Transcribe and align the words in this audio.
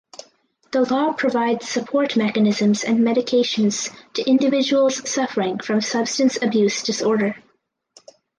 The 0.71 0.81
law 0.91 1.13
provides 1.13 1.69
support 1.69 2.17
mechanisms 2.17 2.83
and 2.83 3.01
medications 3.01 3.95
to 4.13 4.27
individuals 4.27 5.07
suffering 5.07 5.59
from 5.59 5.79
substance 5.79 6.39
abuse 6.41 6.81
disorder. 6.81 7.35